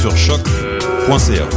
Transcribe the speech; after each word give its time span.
sur 0.00 0.16
choc.ca. 0.16 1.48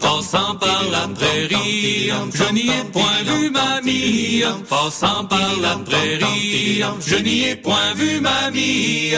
Passant 0.00 0.54
par 0.56 0.82
la 0.90 1.08
prairie, 1.14 2.10
je 2.32 2.52
n'y 2.52 2.68
ai 2.68 2.84
point 2.92 3.22
vu 3.24 3.50
mamie. 3.50 4.42
Passant 4.68 5.24
par 5.26 5.56
la 5.60 5.76
prairie, 5.84 6.82
je 7.06 7.16
n'y 7.16 7.44
ai 7.48 7.56
point 7.56 7.94
vu 7.96 8.20
mamie. 8.20 9.12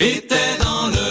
Était 0.00 0.56
dans 0.60 0.86
le 0.88 1.07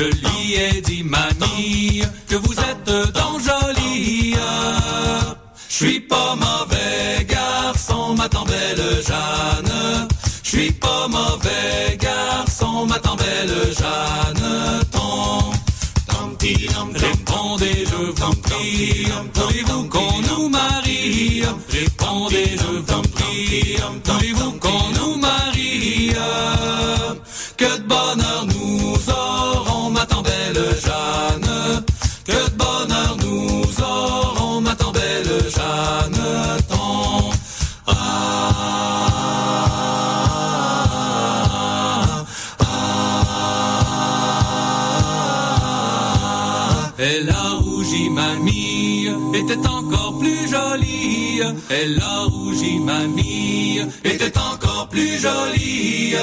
Je 0.00 0.06
lui 0.06 0.54
ai 0.54 0.80
dit 0.80 1.04
mamie 1.04 2.02
que 2.26 2.36
vous 2.36 2.54
êtes 2.54 3.12
donc 3.12 3.42
jolie. 3.42 4.34
Je 5.68 5.74
suis 5.74 6.00
pas 6.00 6.34
mauvais 6.36 7.26
garçon, 7.28 8.14
ma 8.16 8.26
belle 8.26 9.02
Jeanne. 9.06 10.08
Je 10.42 10.48
suis 10.48 10.72
pas 10.72 11.06
mauvais 11.06 11.98
garçon, 11.98 12.86
ma 12.86 12.98
tant 12.98 13.14
belle 13.16 13.74
Jeanne. 13.78 14.84
Ton, 14.90 15.50
Répondez, 16.94 17.84
je 17.84 18.22
vous 18.22 18.34
prie, 18.36 19.06
voulez-vous 19.34 19.84
qu'on 19.88 20.22
nous 20.22 20.48
marie 20.48 21.42
Répondez, 21.68 22.56
je 22.56 22.92
vous 22.92 23.02
prie, 23.02 23.76
voulez-vous 24.04 24.52
qu'on 24.52 24.88
nous 24.98 25.16
marie 25.16 26.12
Que 27.58 27.76
de 27.76 27.82
bonheur 27.82 28.46
nous 28.46 28.94
aurons, 29.10 29.39
Elle 51.72 52.00
a 52.02 52.24
rougi 52.24 52.80
mamie, 52.80 53.80
était 54.02 54.36
encore 54.36 54.88
plus 54.88 55.20
jolie. 55.20 56.16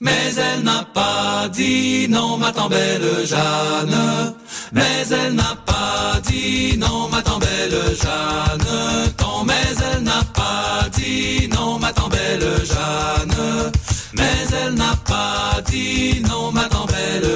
Mais 0.00 0.34
elle 0.36 0.62
n'a 0.64 0.84
pas 0.92 1.48
dit 1.48 2.06
non, 2.10 2.36
ma 2.36 2.52
tant 2.52 2.68
belle 2.68 3.24
Jeanne. 3.24 4.34
Mais 4.72 5.06
elle 5.10 5.34
n'a 5.34 5.56
pas 5.64 6.20
dit 6.28 6.76
non, 6.76 7.08
ma 7.10 7.22
tant 7.22 7.38
belle 7.38 7.80
Jeanne. 8.02 8.68
Mais 9.46 9.68
elle 9.94 10.02
n'a 10.02 10.22
pas 10.34 10.86
dit 10.94 11.48
non, 11.48 11.78
ma 11.78 11.92
tant 11.94 12.08
belle 12.08 12.52
Jeanne. 12.66 13.72
Mais 14.12 14.46
elle 14.62 14.74
n'a 14.74 14.94
pas 15.06 15.62
dit 15.70 16.20
non, 16.28 16.52
ma 16.52 16.64
tant 16.64 16.84
belle 16.84 17.29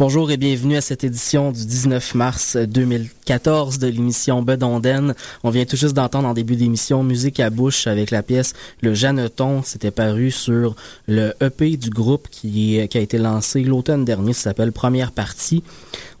Bonjour 0.00 0.32
et 0.32 0.36
bienvenue 0.36 0.76
à 0.76 0.80
cette 0.80 1.04
édition 1.04 1.52
du 1.52 1.64
19 1.64 2.16
mars 2.16 2.56
2014 2.56 3.78
de 3.78 3.86
l'émission 3.86 4.42
Bedonden. 4.42 5.14
On 5.44 5.50
vient 5.50 5.64
tout 5.66 5.76
juste 5.76 5.94
d'entendre 5.94 6.26
en 6.26 6.34
début 6.34 6.56
d'émission 6.56 7.04
Musique 7.04 7.38
à 7.38 7.48
bouche 7.48 7.86
avec 7.86 8.10
la 8.10 8.24
pièce 8.24 8.54
Le 8.80 8.92
Jeanneton. 8.92 9.62
C'était 9.62 9.92
paru 9.92 10.32
sur 10.32 10.74
le 11.06 11.32
EP 11.40 11.76
du 11.76 11.90
groupe 11.90 12.26
qui, 12.28 12.80
a 12.80 12.98
été 12.98 13.18
lancé 13.18 13.62
l'automne 13.62 14.04
dernier. 14.04 14.32
Ça 14.32 14.50
s'appelle 14.50 14.72
Première 14.72 15.12
partie. 15.12 15.62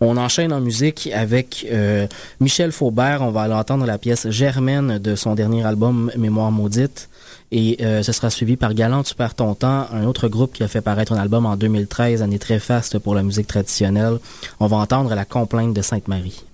On 0.00 0.18
enchaîne 0.18 0.52
en 0.52 0.60
musique 0.60 1.10
avec 1.12 1.66
euh, 1.68 2.06
Michel 2.38 2.70
Faubert. 2.70 3.22
On 3.22 3.32
va 3.32 3.42
aller 3.42 3.54
entendre 3.54 3.86
la 3.86 3.98
pièce 3.98 4.30
Germaine 4.30 4.98
de 4.98 5.16
son 5.16 5.34
dernier 5.34 5.66
album 5.66 6.12
Mémoire 6.16 6.52
maudite. 6.52 7.08
Et 7.52 7.78
euh, 7.80 8.02
ce 8.02 8.12
sera 8.12 8.30
suivi 8.30 8.56
par 8.56 8.74
Galant, 8.74 9.02
tu 9.02 9.14
perds 9.14 9.34
ton 9.34 9.54
temps, 9.54 9.86
un 9.92 10.04
autre 10.04 10.28
groupe 10.28 10.52
qui 10.52 10.62
a 10.62 10.68
fait 10.68 10.80
paraître 10.80 11.12
un 11.12 11.18
album 11.18 11.46
en 11.46 11.56
2013, 11.56 12.22
année 12.22 12.38
très 12.38 12.58
faste 12.58 12.98
pour 12.98 13.14
la 13.14 13.22
musique 13.22 13.46
traditionnelle. 13.46 14.18
On 14.60 14.66
va 14.66 14.78
entendre 14.78 15.14
La 15.14 15.24
complainte 15.24 15.74
de 15.74 15.82
Sainte-Marie. 15.82 16.44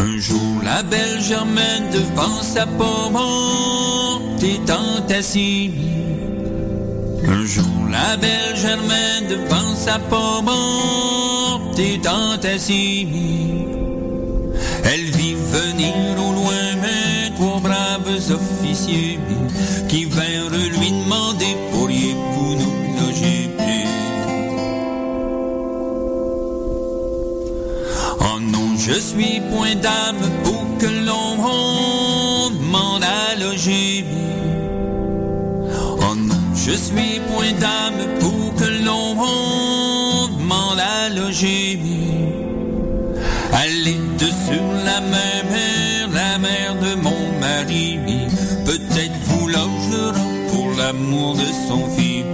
Un 0.00 0.18
jour, 0.18 0.62
la 0.64 0.82
belle 0.82 1.20
Germaine 1.20 1.90
devant 1.92 2.42
sa 2.42 2.66
pomme 2.66 3.18
étant 4.42 5.06
assise. 5.08 5.72
Un 7.26 7.46
jour, 7.46 7.88
la 7.90 8.16
belle 8.16 8.56
Germaine 8.56 9.28
devant 9.28 9.74
sa 9.74 9.98
pomme 9.98 10.50
étant 11.78 12.36
assise. 12.42 13.06
Elle 14.84 15.10
vit 15.10 15.34
venir 15.34 15.94
au 16.18 16.32
loin 16.32 16.62
mes 16.82 17.34
trois 17.34 17.60
braves 17.60 18.30
officiers 18.30 19.18
qui 19.88 20.04
vinrent 20.04 20.50
lui 20.50 20.90
demander 20.90 21.56
pourriez-vous 21.72 22.54
nous 22.56 23.00
loger 23.00 23.50
Oh 28.20 28.40
non, 28.40 28.76
je 28.78 29.00
suis 29.00 29.40
point 29.50 29.74
d'âme 29.74 30.30
pour 30.44 30.78
que 30.78 30.86
l'on 30.86 32.50
demande 32.50 33.04
à 33.04 33.34
loger. 33.36 34.04
Je 36.66 36.70
suis 36.70 37.20
point 37.30 37.52
d'âme 37.60 38.02
pour 38.20 38.54
que 38.54 38.64
l'on 38.86 39.14
demande 40.28 40.80
à 40.80 41.10
loger. 41.10 41.78
Elle 43.52 43.86
est 43.86 44.18
de 44.18 44.26
sur 44.46 44.66
la 44.88 45.00
mer, 45.02 46.08
la 46.14 46.38
mère 46.38 46.74
de 46.80 46.94
mon 47.02 47.38
mari. 47.38 47.98
Peut-être 48.64 49.18
vous 49.24 49.46
logera 49.46 50.18
pour 50.50 50.68
l'amour 50.78 51.34
de 51.34 51.48
son 51.68 51.86
fils. 51.90 52.24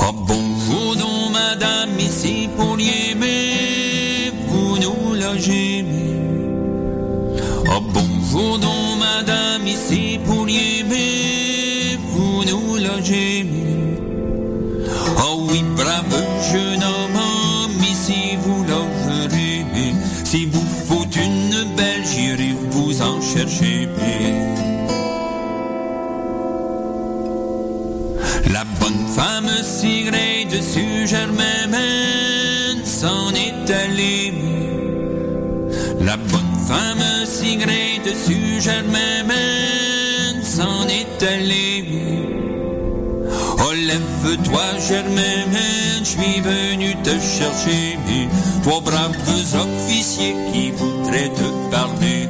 Oh 0.00 0.12
bonjour 0.26 0.96
donc 0.96 1.32
madame, 1.32 1.98
ici 1.98 2.48
pour 2.56 2.78
l'aimer, 2.78 4.32
vous 4.48 4.78
nous 4.78 5.14
logez. 5.14 5.84
Oh 7.66 7.80
bonjour 7.92 8.58
donc 8.58 8.81
ici 9.66 10.18
pour 10.24 10.46
l'aimer, 10.46 11.98
vous 12.08 12.44
nous 12.44 12.76
logez. 12.76 13.46
Oh 15.18 15.46
oui, 15.50 15.62
brave 15.76 16.24
jeune 16.52 16.82
homme, 16.82 17.82
ici 17.82 18.36
vous 18.42 18.64
logerez. 18.64 19.64
Si 20.24 20.46
vous 20.46 20.66
faut 20.86 21.06
une 21.14 21.74
belle, 21.76 22.04
j'irai 22.04 22.54
vous 22.70 23.02
en 23.02 23.20
chercher. 23.20 23.88
La 28.50 28.64
bonne 28.80 29.06
femme 29.14 29.50
sigrée 29.62 30.46
dessus 30.50 31.06
Germaine 31.06 31.76
s'en 32.84 33.30
est 33.34 33.70
allée. 33.70 34.32
La 36.00 36.16
bonne 36.16 36.56
femme 36.66 37.26
sigrée 37.26 38.00
dessus 38.04 38.60
Germaine 38.60 39.41
allée. 41.22 41.84
Oh 43.58 43.72
lève-toi 43.72 44.62
Germaine, 44.88 45.58
je 46.00 46.04
suis 46.04 46.40
venu 46.40 46.94
te 47.02 47.10
chercher. 47.10 47.98
Trois 48.62 48.80
braves 48.80 49.16
officiers 49.54 50.34
qui 50.52 50.70
voudraient 50.70 51.30
te 51.30 51.70
parler. 51.70 52.28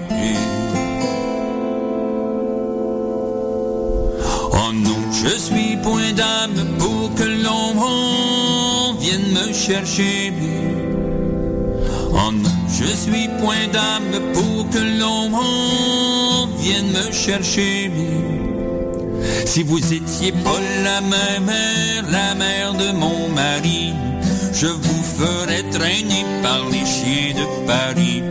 Oh 4.52 4.72
non, 4.72 4.98
je 5.12 5.36
suis 5.38 5.76
point 5.82 6.12
d'âme 6.12 6.76
pour 6.78 7.14
que 7.14 7.24
l'on 7.24 8.94
vienne 8.98 9.32
me 9.32 9.52
chercher. 9.52 10.32
Oh 12.10 12.32
non, 12.32 12.50
je 12.68 12.84
suis 12.84 13.28
point 13.40 13.66
d'âme 13.72 14.20
pour 14.34 14.68
que 14.70 14.78
l'on 15.00 15.30
vienne 16.58 16.90
me 16.92 17.12
chercher. 17.12 17.90
Si 19.44 19.62
vous 19.62 19.92
étiez 19.92 20.32
pas 20.32 20.60
la 20.82 21.00
même 21.00 21.44
mère, 21.44 22.04
la 22.10 22.34
mère 22.34 22.74
de 22.74 22.90
mon 22.92 23.28
mari, 23.28 23.92
je 24.52 24.66
vous 24.66 25.02
ferai 25.02 25.62
traîner 25.70 26.24
par 26.42 26.64
les 26.70 26.86
chiens 26.86 27.34
de 27.34 27.66
Paris. 27.66 28.22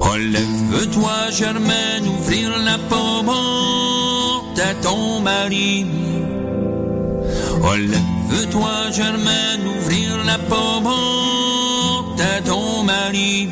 Oh, 0.00 0.16
lève-toi, 0.16 1.30
Germaine, 1.30 2.08
ouvrir 2.18 2.50
la 2.58 2.78
porte 2.78 4.58
à 4.58 4.74
ton 4.82 5.20
mari. 5.20 5.86
Oh, 7.62 7.76
lève-toi, 7.76 8.90
Germaine, 8.90 9.66
ouvrir 9.78 10.24
la 10.24 10.38
porte 10.38 12.20
à 12.20 12.40
ton 12.42 12.82
mari. 12.82 13.48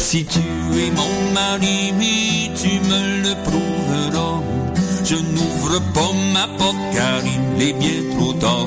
Si 0.00 0.24
tu 0.24 0.40
es 0.40 0.90
mon 0.90 1.32
mari, 1.34 2.50
tu 2.56 2.80
me 2.88 3.22
le 3.22 3.34
prouveras. 3.44 4.40
Je 5.04 5.16
n'ouvre 5.16 5.78
pas 5.92 6.12
ma 6.32 6.48
porte 6.56 6.76
car 6.94 7.20
il 7.22 7.62
est 7.62 7.74
bien 7.74 8.16
trop 8.16 8.32
tard. 8.32 8.66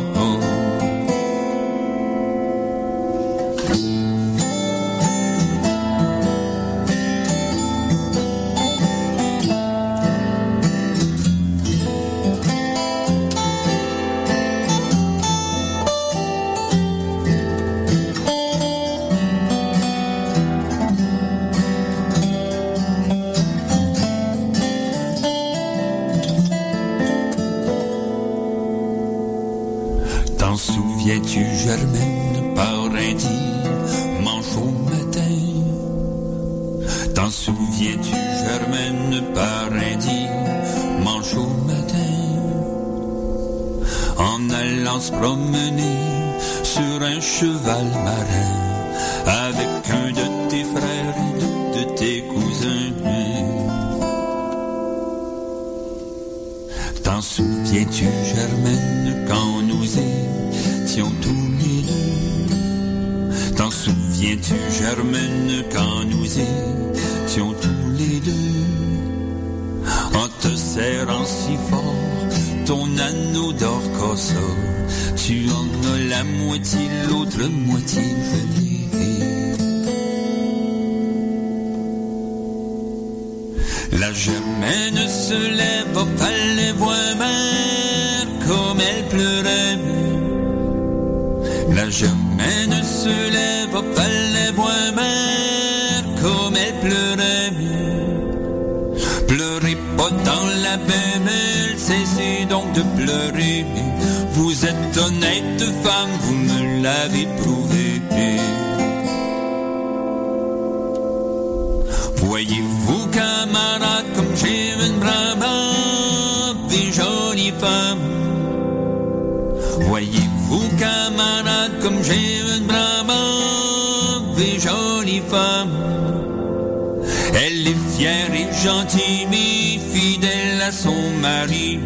Elle 127.36 127.68
est 127.68 127.98
fière 127.98 128.32
et 128.34 128.48
gentille, 128.64 129.28
mais 129.30 129.80
fidèle 129.94 130.62
à 130.62 130.72
son 130.72 131.12
mari. 131.22 131.80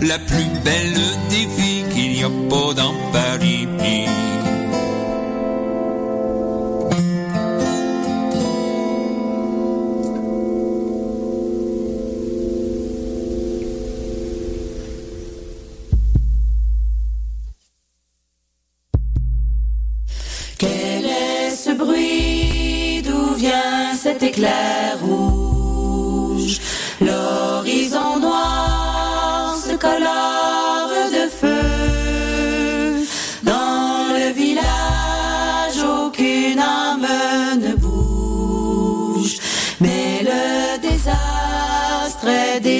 La 0.00 0.18
plus 0.18 0.48
belle 0.64 1.00
des 1.30 1.48
filles 1.56 1.84
qu'il 1.92 2.12
n'y 2.12 2.24
a 2.24 2.30
pas 2.48 2.74
dans 2.74 2.94
Paris. 3.12 3.68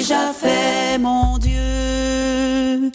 Déjà 0.07 0.31
fait, 0.33 0.99
mon 0.99 1.39
Dieu. 1.39 2.91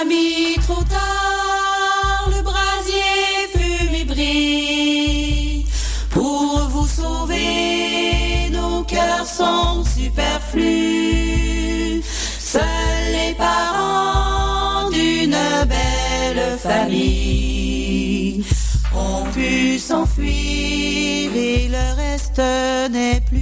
Ami, 0.00 0.56
trop 0.66 0.82
tard, 0.84 2.30
le 2.34 2.40
brasier 2.40 3.48
fume 3.54 3.94
et 3.94 4.04
brille. 4.04 5.66
Pour 6.08 6.70
vous 6.70 6.86
sauver, 6.86 8.48
nos 8.50 8.82
cœurs 8.84 9.26
sont 9.26 9.84
superflus. 9.84 10.62
Seuls 12.38 12.62
les 13.12 13.34
parents 13.34 14.88
d'une 14.88 15.36
belle 15.68 16.58
famille 16.58 18.42
ont 18.94 19.24
pu 19.34 19.78
s'enfuir 19.78 21.30
et 21.36 21.68
le 21.68 21.94
reste 21.94 22.42
n'est 22.90 23.20
plus. 23.20 23.41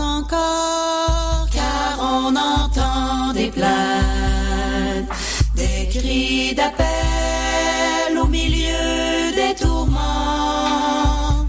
Encore, 0.00 1.46
car 1.52 1.98
on 2.00 2.34
entend 2.34 3.32
des 3.32 3.48
plaintes, 3.48 5.08
des 5.54 5.88
cris 5.90 6.54
d'appel 6.54 8.18
au 8.22 8.26
milieu 8.26 9.32
des 9.34 9.54
tourments, 9.54 11.46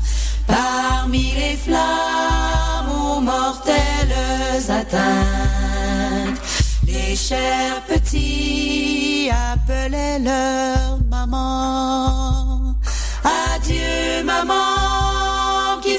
parmi 0.48 1.32
les 1.34 1.58
flammes 1.58 2.92
aux 2.92 3.22
mortelles 3.22 4.70
atteintes. 4.70 6.40
Les 6.86 7.16
chers 7.16 7.82
petits 7.88 9.30
appelaient 9.54 10.20
leur 10.20 11.00
maman. 11.10 12.76
Adieu 13.24 14.24
maman 14.24 14.85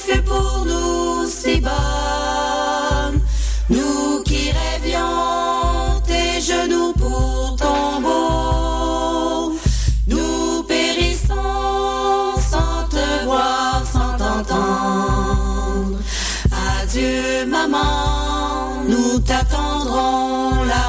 fut 0.07 0.23
pour 0.23 0.65
nous 0.65 1.27
si 1.29 1.61
bonne. 1.61 3.21
Nous 3.69 4.23
qui 4.25 4.53
rêvions 4.53 6.01
tes 6.07 6.41
genoux 6.41 6.93
pour 6.93 7.57
tombeau. 7.57 9.59
Nous 10.07 10.63
périssons 10.65 12.35
sans 12.53 12.87
te 12.89 13.25
voir, 13.25 13.83
sans 13.93 14.17
t'entendre. 14.17 15.99
Adieu 16.81 17.47
maman, 17.47 18.83
nous 18.89 19.19
t'attendrons 19.21 20.63
là-haut. 20.65 20.86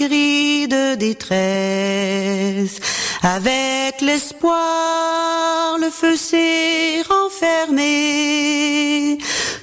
Plus 0.00 0.06
un 0.06 0.08
cri 0.08 0.68
de 0.68 0.94
détresse. 0.94 2.80
Avec 3.22 4.00
l'espoir, 4.00 5.78
le 5.78 5.90
feu 5.90 6.16
s'est 6.16 7.02
renfermé. 7.08 7.78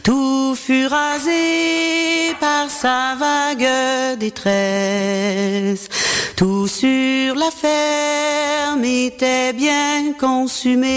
Tout 0.04 0.56
fut 0.56 0.88
rasé 0.88 2.36
par 2.40 2.70
sa 2.70 3.16
vague 3.16 4.18
détresse. 4.20 5.90
Tout 6.36 6.68
sur 6.68 7.36
la 7.36 7.52
ferme 7.52 8.86
était 8.86 9.54
bien 9.54 10.14
consumé. 10.20 10.92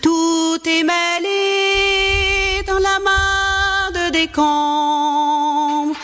Tout 0.00 0.58
est 0.66 0.82
mêlé 0.82 2.62
dans 2.66 2.78
la 2.78 2.98
main 3.04 3.90
de 3.92 4.10
décombres. 4.12 5.99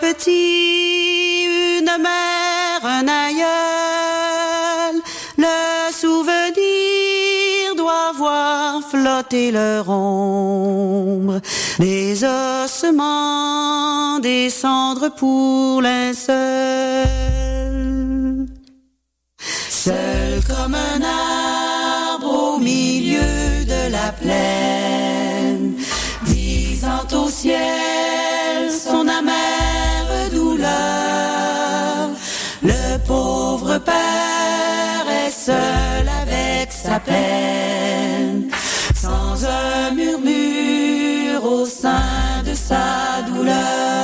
Petits, 0.00 1.44
une 1.78 1.90
mère, 2.02 2.82
un 2.82 3.06
aïeul. 3.06 5.02
Le 5.36 5.92
souvenir 5.92 7.74
doit 7.76 8.12
voir 8.16 8.80
flotter 8.88 9.50
leur 9.52 9.88
ombre. 9.90 11.40
Des 11.78 12.24
ossements, 12.24 14.18
des 14.20 14.48
cendres 14.48 15.10
pour 15.14 15.82
linceul. 15.82 17.06
Seul 19.68 20.42
comme 20.46 20.74
un 20.74 21.02
arbre 21.02 22.54
au 22.54 22.58
milieu 22.58 23.64
de 23.66 23.90
la 23.92 24.12
plaine, 24.12 25.74
disant 26.24 27.06
au 27.12 27.28
ciel 27.28 27.95
pauvre 33.78 33.84
père 33.84 35.26
est 35.26 35.30
seul 35.30 36.08
avec 36.22 36.72
sa 36.72 37.00
peine, 37.00 38.50
sans 38.94 39.44
un 39.44 39.94
murmure 39.94 41.44
au 41.44 41.66
sein 41.66 42.42
de 42.44 42.54
sa 42.54 43.22
douleur. 43.26 43.95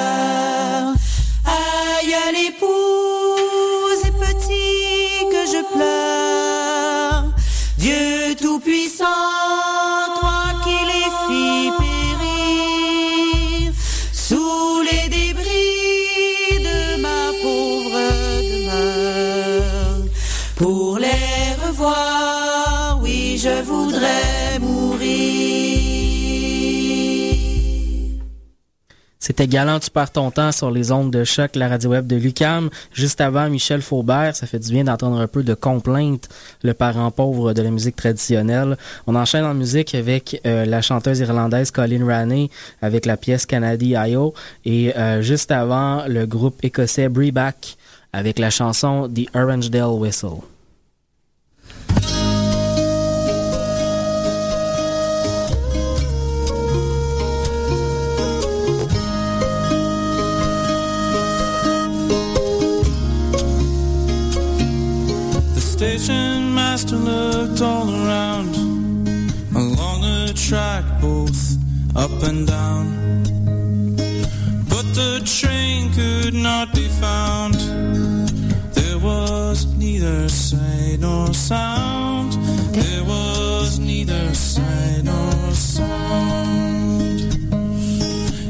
C'était 29.33 29.49
Galant, 29.49 29.81
tu 29.81 29.91
perds 29.91 30.11
ton 30.11 30.31
temps 30.31 30.53
sur 30.53 30.71
les 30.71 30.93
ondes 30.93 31.11
de 31.11 31.25
choc, 31.25 31.57
la 31.57 31.67
radio 31.67 31.89
web 31.89 32.07
de 32.07 32.17
Lucam. 32.17 32.69
Juste 32.93 33.19
avant, 33.23 33.49
Michel 33.49 33.81
Faubert, 33.81 34.37
ça 34.37 34.47
fait 34.47 34.59
du 34.59 34.71
bien 34.71 34.85
d'entendre 34.85 35.19
un 35.19 35.27
peu 35.27 35.43
de 35.43 35.55
complainte, 35.55 36.29
le 36.62 36.75
parent 36.75 37.11
pauvre 37.11 37.55
de 37.55 37.62
la 37.62 37.71
musique 37.71 37.97
traditionnelle. 37.97 38.77
On 39.07 39.15
enchaîne 39.15 39.47
en 39.47 39.55
musique 39.55 39.95
avec 39.95 40.39
euh, 40.45 40.67
la 40.67 40.83
chanteuse 40.83 41.21
irlandaise 41.21 41.71
Colin 41.71 42.05
Raney 42.05 42.51
avec 42.83 43.07
la 43.07 43.17
pièce 43.17 43.47
Canady 43.47 43.95
I.O. 43.97 44.35
Et 44.67 44.95
euh, 44.99 45.23
juste 45.23 45.51
avant, 45.51 46.05
le 46.07 46.27
groupe 46.27 46.62
écossais 46.62 47.09
Breback 47.09 47.79
avec 48.12 48.39
la 48.39 48.51
chanson 48.51 49.09
The 49.09 49.35
Orangedale 49.35 49.93
Whistle. 49.93 50.51
Station 66.83 67.05
master 67.05 67.12
looked 67.12 67.61
all 67.61 67.89
around 67.89 68.57
along 69.55 70.01
the 70.01 70.33
track, 70.35 70.85
both 71.01 71.57
up 71.97 72.23
and 72.29 72.47
down. 72.47 73.23
But 74.69 74.87
the 74.95 75.23
train 75.25 75.93
could 75.93 76.35
not 76.35 76.75
be 76.75 76.89
found. 77.01 77.55
There 78.75 78.99
was 78.99 79.67
neither 79.77 80.29
sight 80.29 80.99
nor 81.01 81.33
sound. 81.35 82.33
There 82.75 83.05
was 83.05 83.79
neither 83.79 84.35
sight 84.35 85.03
nor 85.05 85.53
sound. 85.53 87.21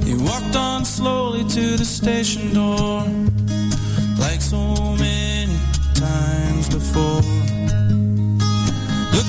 He 0.05 0.15
walked 0.15 0.57
on 0.57 0.85
slowly 0.85 1.45
to 1.45 1.77
the 1.77 1.85
station 1.85 2.55
door, 2.55 3.05
like 4.19 4.41
so 4.41 4.95
many 4.97 5.57
times 5.95 6.69
before. 6.69 7.41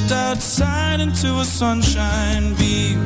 Looked 0.03 0.15
outside 0.15 0.99
into 0.99 1.39
a 1.39 1.45
sunshine 1.45 2.55
beam, 2.55 2.99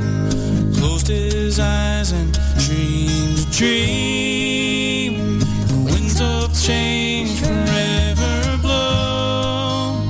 closed 0.73 1.07
his 1.07 1.59
eyes 1.59 2.11
and 2.11 2.33
dreamed 2.57 3.37
a 3.37 3.45
dream. 3.51 5.37
The 5.67 5.75
winds 5.85 6.19
of 6.19 6.59
change 6.59 7.39
forever 7.39 8.57
blow. 8.63 10.01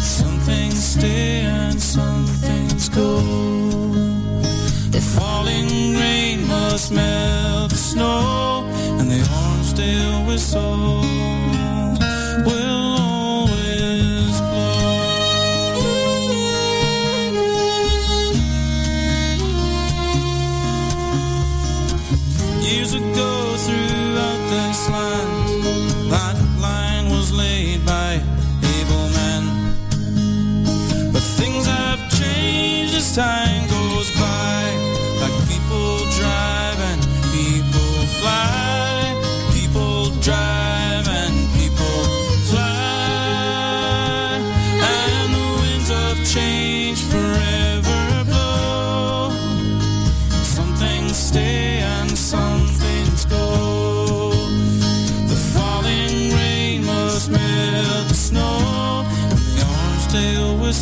Some 0.00 0.40
things 0.40 0.82
stay 0.82 1.40
and 1.42 1.78
some 1.78 2.24
things 2.24 2.88
go. 2.88 3.20
The 4.92 5.02
falling 5.02 5.94
rain 5.94 6.48
must 6.48 6.90
melt 6.90 7.68
the 7.68 7.76
snow, 7.76 8.64
and 8.98 9.10
the 9.10 9.20
Orangedale 9.20 10.26
whistle 10.26 11.23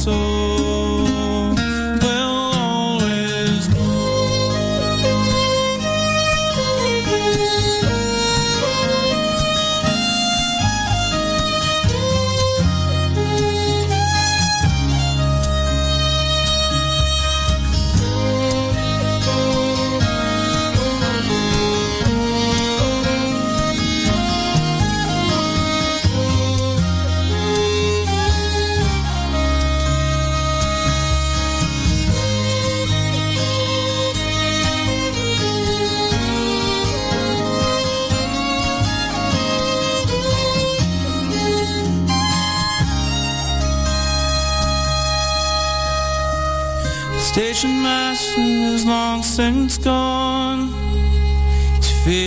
soul 0.03 0.32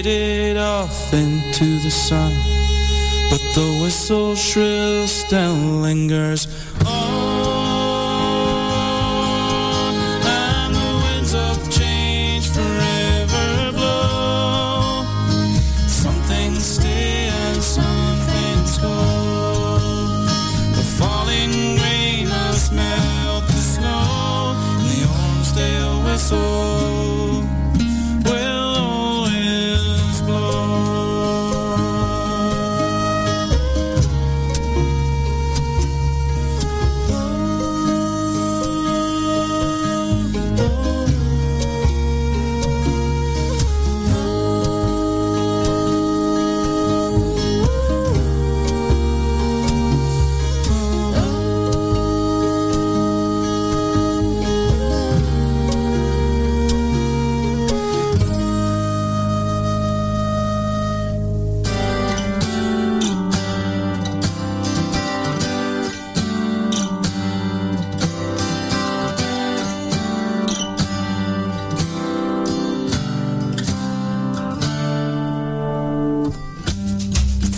faded 0.03 0.57
off 0.57 1.13
into 1.13 1.79
the 1.79 1.89
sun, 1.89 2.33
but 3.29 3.39
the 3.55 3.79
whistle 3.81 4.35
shrill 4.35 5.07
still 5.07 5.53
lingers 5.53 6.47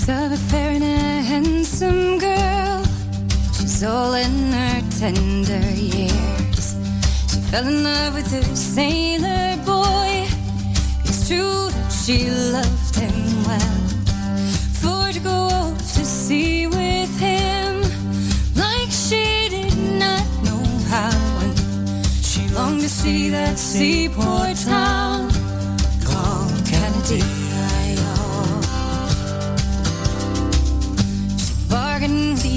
of 0.10 0.32
a 0.32 0.38
fair 0.38 0.72
and 0.72 0.84
a 0.84 1.22
handsome 1.22 2.18
girl. 2.18 2.84
She's 3.54 3.84
all 3.84 4.14
in 4.14 4.54
her 4.54 4.82
tender 5.00 5.60
years. 5.72 6.76
She 7.30 7.40
fell 7.52 7.68
in 7.68 7.84
love 7.84 8.14
with 8.14 8.32
a 8.34 8.56
sailor 8.56 9.58
boy. 9.66 10.28
It's 11.04 11.28
true 11.28 11.70
that 11.70 11.92
she 11.92 12.30
loved 12.30 12.96
him 12.96 13.44
well. 13.44 13.88
For 14.80 15.12
to 15.12 15.20
go 15.20 15.50
off 15.60 15.78
to 15.78 16.06
sea 16.06 16.68
with 16.68 17.20
him, 17.20 17.82
like 18.56 18.90
she 18.90 19.50
did 19.50 19.78
not 20.00 20.26
know 20.46 20.64
how. 20.88 21.12
She 22.22 22.48
longed 22.56 22.82
to 22.82 22.90
see 22.90 23.30
that 23.30 23.58
seaport 23.58 24.56
town 24.58 25.32
called 26.06 26.66
Kennedy. 26.66 27.37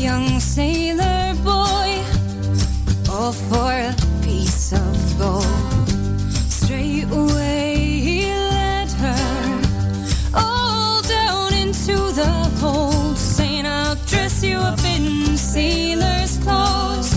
Young 0.01 0.41
sailor 0.41 1.35
boy, 1.45 2.03
all 3.11 3.33
for 3.33 3.71
a 3.71 3.95
piece 4.23 4.73
of 4.73 5.19
gold. 5.19 5.45
Straight 6.49 7.05
away 7.13 7.77
he 7.77 8.25
led 8.25 8.91
her 8.93 9.61
all 10.35 11.03
down 11.03 11.53
into 11.53 11.97
the 12.21 12.33
hold, 12.61 13.19
saying, 13.19 13.67
"I'll 13.67 13.99
dress 14.07 14.43
you 14.43 14.57
up 14.57 14.83
in 14.85 15.37
sailor's 15.37 16.39
clothes. 16.39 17.11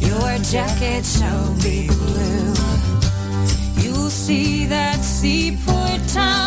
Your 0.00 0.38
jacket 0.38 1.04
shall 1.04 1.48
be 1.62 1.88
blue. 1.88 2.54
You'll 3.82 4.10
see 4.10 4.64
that 4.66 5.04
seaport 5.04 6.00
town 6.08 6.45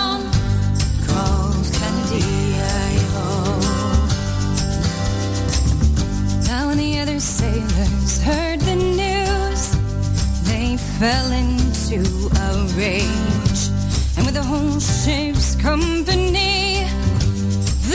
sailors 7.40 8.22
heard 8.22 8.60
the 8.60 8.76
news, 8.76 9.62
they 10.50 10.76
fell 11.00 11.32
into 11.32 12.02
a 12.48 12.50
rage. 12.76 13.62
And 14.16 14.26
with 14.26 14.36
the 14.36 14.44
whole 14.44 14.80
ship's 14.80 15.56
company, 15.56 16.84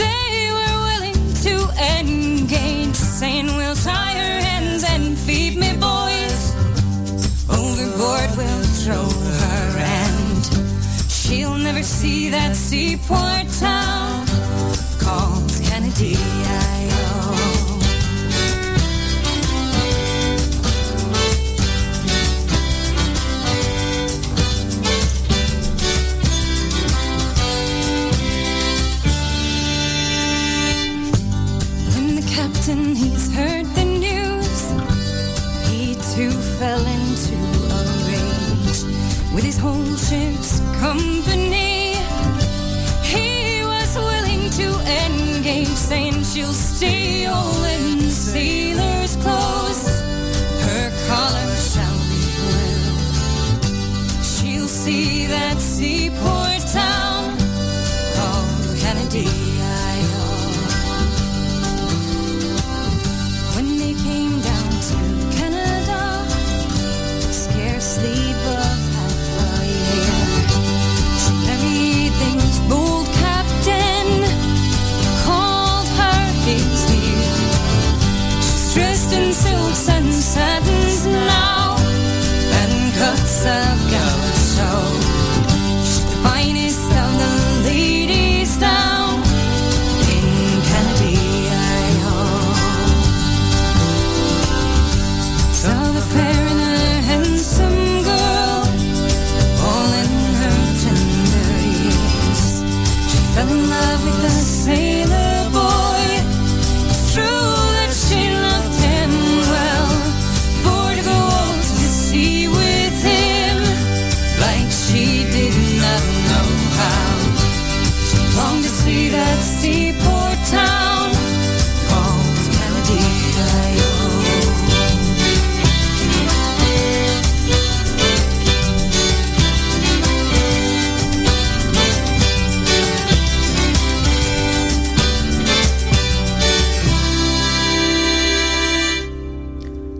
they 0.01 0.49
were 0.57 0.77
willing 0.89 1.21
to 1.45 1.55
engage, 1.99 2.95
saying, 2.95 3.45
We'll 3.57 3.75
tie 3.75 4.15
her 4.23 4.37
hands 4.49 4.83
and 4.83 5.15
feed 5.15 5.57
me, 5.57 5.73
boys. 5.89 6.41
Overboard 7.47 8.29
we'll 8.39 8.67
throw 8.81 9.07
her, 9.41 9.65
and 9.77 10.43
she'll 11.07 11.59
never 11.67 11.83
see 11.83 12.29
that 12.31 12.55
seaport 12.55 13.45
town 13.59 14.25
called 14.99 15.51
Kennedy. 15.67 16.17
With 39.35 39.43
his 39.43 39.57
whole 39.57 39.95
ship's 39.97 40.61
company. 40.79 41.93
He 43.03 43.61
was 43.65 43.97
willing 43.97 44.49
to 44.51 44.67
engage, 45.05 45.67
saying 45.67 46.23
she'll 46.23 46.53
stay 46.53 47.25
all 47.25 47.63
in 47.65 48.09
sailor's 48.09 49.17
clothes. 49.17 49.54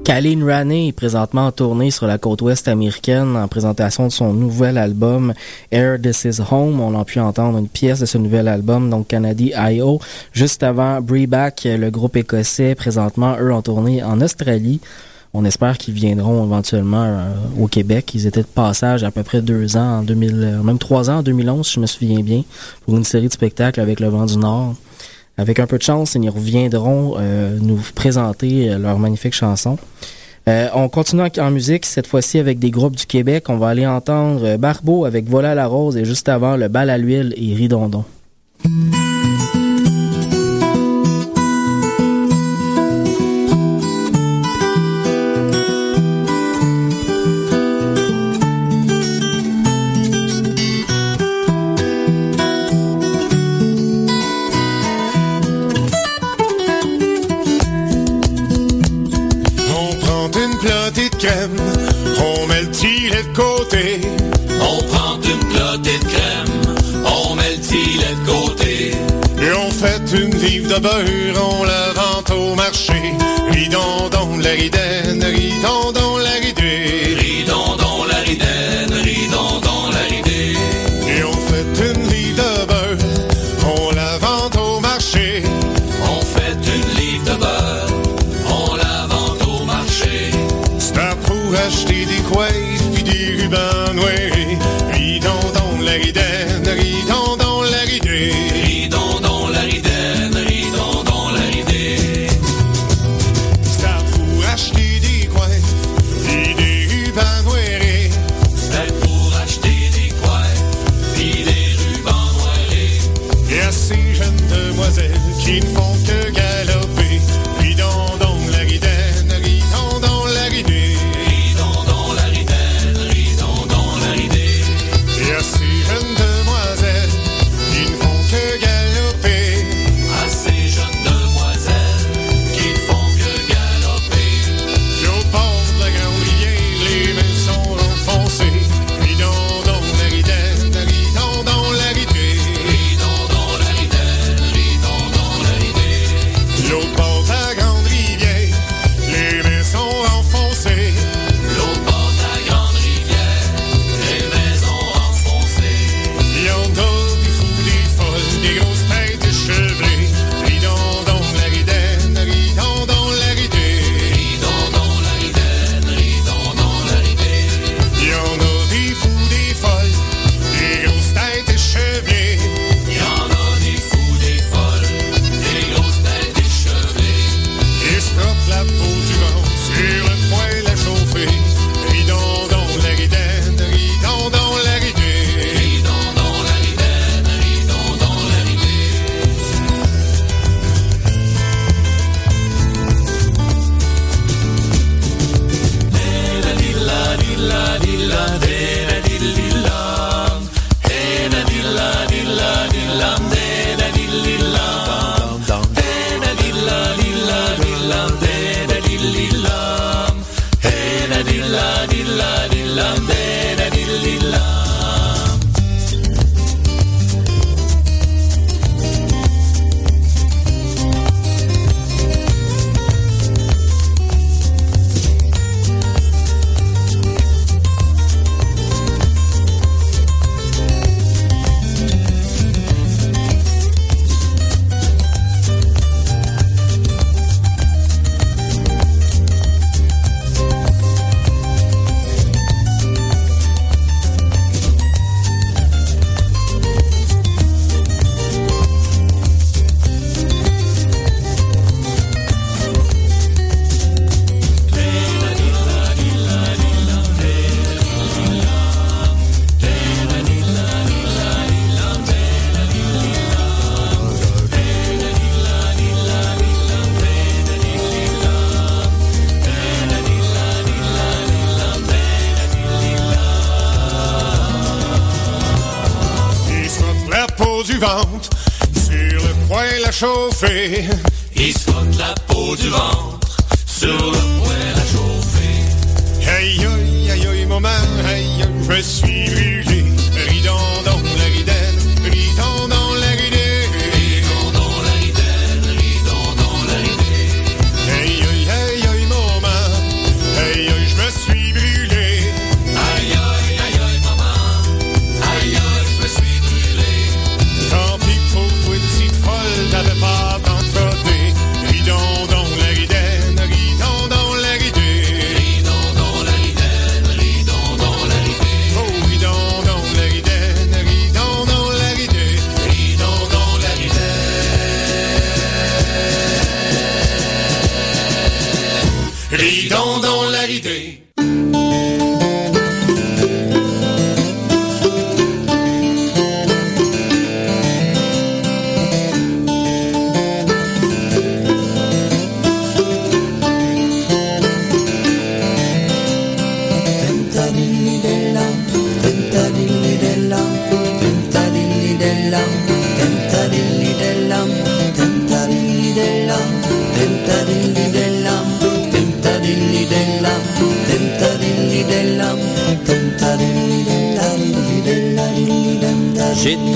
Kalin 0.05 0.45
Raney 0.45 0.89
est 0.89 0.91
présentement 0.91 1.47
en 1.47 1.51
tournée 1.51 1.89
sur 1.89 2.05
la 2.05 2.19
côte 2.19 2.43
ouest 2.43 2.67
américaine 2.67 3.35
en 3.35 3.47
présentation 3.47 4.05
de 4.05 4.11
son 4.11 4.33
nouvel 4.33 4.77
album 4.77 5.33
Air 5.71 5.99
This 5.99 6.25
Is 6.25 6.41
Home. 6.51 6.79
On 6.79 6.97
a 6.97 7.03
pu 7.03 7.19
entendre 7.19 7.57
une 7.57 7.67
pièce 7.67 8.01
de 8.01 8.05
ce 8.05 8.19
nouvel 8.19 8.47
album, 8.47 8.91
donc 8.91 9.07
Canady 9.07 9.51
I.O. 9.57 9.99
Juste 10.31 10.61
avant 10.61 11.01
Breback, 11.01 11.63
le 11.65 11.89
groupe 11.89 12.17
écossais, 12.17 12.75
présentement 12.75 13.35
eux 13.41 13.51
en 13.51 13.63
tournée 13.63 14.03
en 14.03 14.21
Australie. 14.21 14.79
On 15.33 15.43
espère 15.43 15.79
qu'ils 15.79 15.95
viendront 15.95 16.45
éventuellement 16.45 17.03
euh, 17.03 17.33
au 17.59 17.67
Québec. 17.67 18.13
Ils 18.13 18.27
étaient 18.27 18.43
de 18.43 18.45
passage 18.45 19.03
à 19.03 19.09
peu 19.09 19.23
près 19.23 19.41
deux 19.41 19.75
ans, 19.75 19.99
en 19.99 20.03
2000, 20.03 20.33
euh, 20.35 20.61
même 20.61 20.77
trois 20.77 21.09
ans 21.09 21.17
en 21.17 21.23
2011, 21.23 21.65
si 21.65 21.73
je 21.73 21.79
me 21.79 21.87
souviens 21.87 22.21
bien, 22.21 22.43
pour 22.85 22.95
une 22.95 23.03
série 23.03 23.27
de 23.27 23.33
spectacles 23.33 23.81
avec 23.81 23.99
le 23.99 24.09
Vent 24.09 24.27
du 24.27 24.37
Nord. 24.37 24.75
Avec 25.37 25.59
un 25.59 25.67
peu 25.67 25.77
de 25.77 25.83
chance, 25.83 26.15
ils 26.15 26.29
reviendront 26.29 27.15
euh, 27.17 27.57
nous 27.59 27.79
présenter 27.93 28.71
euh, 28.71 28.77
leur 28.77 28.99
magnifique 28.99 29.33
chanson. 29.33 29.77
Euh, 30.47 30.69
on 30.73 30.87
continue 30.89 31.23
en, 31.39 31.51
musique, 31.51 31.85
cette 31.85 32.07
fois-ci 32.07 32.39
avec 32.39 32.59
des 32.59 32.71
groupes 32.71 32.95
du 32.95 33.05
Québec. 33.05 33.49
On 33.49 33.57
va 33.57 33.69
aller 33.69 33.87
entendre 33.87 34.57
Barbeau 34.57 35.05
avec 35.05 35.25
Voilà 35.27 35.55
la 35.55 35.65
rose 35.67 35.97
et 35.97 36.05
juste 36.05 36.29
avant 36.29 36.55
le 36.55 36.67
bal 36.67 36.89
à 36.89 36.97
l'huile 36.97 37.33
et 37.35 37.55
Ridondon. 37.55 38.05
De 70.79 71.33
on 71.37 71.63
la 71.63 71.93
vente 71.93 72.31
au 72.31 72.55
marché. 72.55 73.15
Ridon 73.49 74.09
dans 74.09 74.37
la 74.37 74.51
ridaine, 74.51 75.23
ridon 75.23 75.91
dans 75.93 76.17
la 76.17 76.31
ridée. 76.31 76.44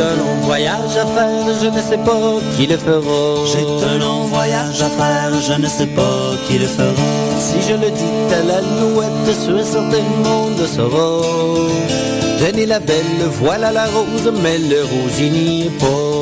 Un 0.02 0.16
long 0.16 0.36
voyage 0.44 0.96
à 0.98 1.06
faire, 1.06 1.46
je 1.62 1.68
ne 1.68 1.82
sais 1.82 1.98
pas 1.98 2.40
qui 2.56 2.68
le 2.68 2.78
fera. 2.78 3.46
J'ai 3.52 3.86
un 3.86 3.98
long 4.00 4.24
voyage 4.26 4.82
à 4.82 4.90
faire, 4.90 5.32
je 5.42 5.62
ne 5.62 5.68
sais 5.68 5.88
pas 5.88 6.36
qui 6.48 6.58
le 6.58 6.68
fera. 6.68 7.08
Si 7.40 7.62
je 7.68 7.74
le 7.74 7.90
dis 7.92 8.34
à 8.34 8.44
la 8.44 8.62
louette, 8.62 9.36
sur 9.44 9.64
certain 9.66 10.04
monde 10.24 10.58
le 10.60 10.68
saura. 10.68 11.22
Tenez 12.40 12.66
la 12.66 12.80
belle, 12.80 13.22
voilà 13.42 13.72
la 13.72 13.86
rose, 13.86 14.32
mais 14.42 14.58
le 14.58 14.84
rosier 14.84 15.30
n'y 15.30 15.68
est 15.68 15.80
pas. 15.80 16.20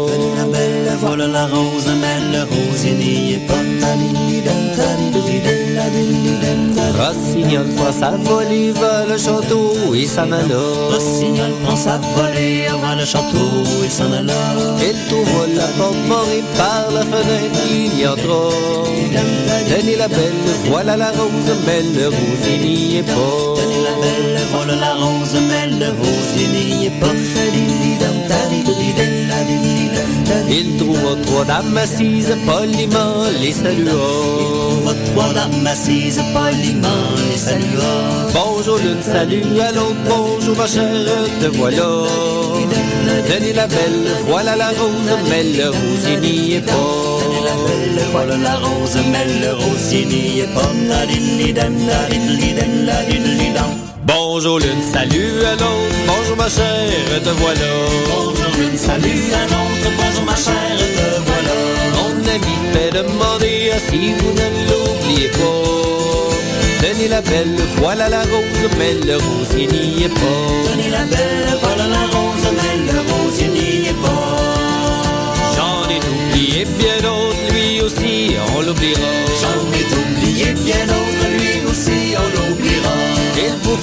Voilà 0.99 1.27
la 1.27 1.45
rose, 1.45 1.89
mais 2.01 2.19
le 2.33 2.43
rosier 2.43 2.93
n'y 2.93 3.33
est 3.33 3.47
pas. 3.47 3.67
Rossignol 6.97 7.67
prend 7.75 7.91
sa 7.91 8.11
volée, 8.11 8.71
va 8.71 9.05
le 9.07 9.17
château 9.17 9.93
et 9.93 10.05
s'en 10.05 10.31
alla. 10.31 10.61
Rossignol 10.91 11.51
prend 11.63 11.75
sa 11.75 11.99
volée, 12.15 12.65
va 12.81 12.95
le 12.95 13.05
château 13.05 13.63
et 13.85 13.89
s'en 13.89 14.11
alla. 14.11 14.33
Elle 14.81 14.95
trouve 15.07 15.55
la 15.55 15.67
porte 15.77 16.01
barrée 16.09 16.43
par 16.57 16.91
la 16.91 17.01
fenêtre, 17.01 17.59
il 17.69 17.99
y 17.99 18.07
entra. 18.07 18.49
Tenez 19.69 19.95
la 19.95 20.07
belle, 20.07 20.41
voilà 20.65 20.97
la 20.97 21.11
rose, 21.11 21.53
mais 21.65 21.83
le 21.97 22.07
rosier 22.07 22.57
n'y 22.57 22.97
est 22.97 23.03
pas. 23.03 23.13
Tenez 23.55 23.81
la 23.87 23.95
belle, 24.01 24.41
voilà 24.51 24.75
la 24.75 24.93
rose, 24.95 25.37
mais 25.49 25.67
le 25.79 25.89
rosier 26.01 26.47
n'y 26.47 26.85
est 26.87 26.99
pas. 26.99 27.07
Il 30.49 30.77
trouva 30.77 31.15
trois 31.25 31.45
dames 31.45 31.77
assises, 31.77 32.33
poliment 32.45 33.25
les 33.41 33.51
salua. 33.51 33.91
Il 33.91 34.77
trouva 34.77 34.93
trois 35.11 35.33
dames 35.33 35.67
assises, 35.67 36.21
poliment 36.33 36.87
les 37.29 37.37
salua. 37.37 37.93
Bonjour 38.33 38.77
l'une, 38.77 39.01
salut 39.01 39.59
à 39.59 39.71
l'autre, 39.71 39.95
bonjour 40.07 40.55
ma 40.55 40.67
chère, 40.67 41.27
te 41.41 41.47
voilà. 41.57 41.89
Tenez 43.27 43.53
la 43.53 43.67
belle, 43.67 44.07
voilà 44.27 44.55
la 44.55 44.69
rose, 44.69 45.17
mais 45.29 45.43
le 45.43 45.69
rosier 45.69 46.17
n'y 46.17 46.53
est 46.55 46.61
pas. 46.61 46.73
Tenez 47.19 47.43
la 47.43 47.55
belle, 47.65 48.05
voilà 48.11 48.37
la 48.37 48.55
rose, 48.57 48.97
mais 49.11 49.25
le 49.41 49.53
rosier 49.53 50.05
n'y 50.05 50.39
est 50.39 50.53
pas. 50.53 50.71
Bonjour 54.05 54.59
l'une, 54.59 54.83
salut 54.93 55.43
à 55.45 55.51
l'autre, 55.51 56.16
bonjour 56.27 56.43
ma 56.43 56.49
chère, 56.49 57.21
te 57.23 57.29
voilà. 57.29 57.71
Bonjour 58.09 58.51
l'une, 58.57 58.77
salut 58.77 59.31
à 59.33 59.43
l'autre, 59.43 59.89
bonjour 59.97 60.25
ma 60.25 60.35
chère, 60.35 60.77
te 60.77 61.21
voilà. 61.25 61.55
Mon 61.95 62.15
ami 62.19 62.55
fait 62.73 62.91
demander 62.91 63.71
si 63.89 64.13
vous 64.13 64.33
ne 64.33 64.47
l'oubliez 64.67 65.29
pas. 65.29 65.45
Tenez 66.81 67.07
la 67.07 67.21
belle, 67.21 67.55
voilà 67.77 68.09
la 68.09 68.21
rose, 68.23 68.69
mais 68.77 68.93
le 69.05 69.15
rosier 69.17 69.67
n'y 69.67 70.03
est 70.03 70.09
pas. 70.09 70.71
Tenez 70.71 70.89
la 70.89 71.05
belle, 71.05 71.57
voilà 71.61 71.87
la 71.87 72.05
rose, 72.17 72.47
mais 72.57 72.91
le 72.91 72.99
rosier 73.09 73.47
n'y 73.47 73.87
est 73.87 74.01
pas. 74.01 74.37
J'en 75.55 75.89
ai 75.89 75.99
oublié 76.13 76.65
bien 76.65 76.97
d'autres, 77.03 77.53
lui 77.53 77.81
aussi, 77.81 78.35
on 78.55 78.61
l'oubliera. 78.61 79.11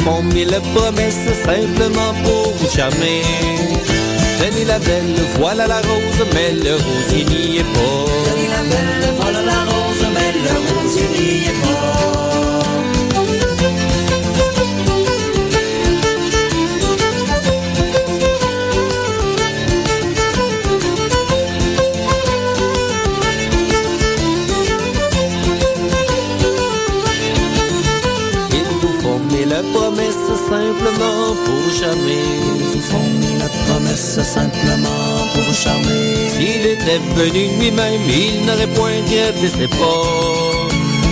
Font 0.05 0.23
mille 0.23 0.61
promesses 0.75 1.27
simplement 1.45 2.13
pour 2.23 2.53
vous 2.57 2.71
charmer. 2.71 3.23
Tenez 4.39 4.65
la 4.65 4.79
belle, 4.79 5.17
voilà 5.39 5.67
la 5.67 5.81
rose, 5.81 6.23
mais 6.35 6.53
le 6.53 6.75
rosier 6.75 7.25
n'y 7.25 7.59
est 7.59 7.71
pas. 7.75 8.05
Tenez 8.27 8.49
la 8.57 8.63
belle, 8.71 9.15
voilà 9.19 9.43
la 9.43 9.61
rose, 9.71 10.05
mais 10.15 10.33
le 10.47 10.55
rosier 10.71 11.09
n'y 11.15 11.47
est 11.47 11.61
pas. 11.63 11.64
Pour 31.45 31.65
jamais. 31.81 32.25
Ils 32.59 32.65
vous 32.73 32.81
font 32.81 33.09
mille 33.21 33.45
promesses 33.67 34.21
simplement 34.23 35.29
pour 35.33 35.43
vous 35.43 35.55
charmer. 35.55 36.31
S'il 36.35 36.65
était 36.67 37.01
venu 37.15 37.43
lui-même, 37.59 38.03
il 38.09 38.45
n'aurait 38.47 38.73
point 38.75 39.01
gardé 39.11 39.49
ses 39.49 39.69
pas. 39.69 40.65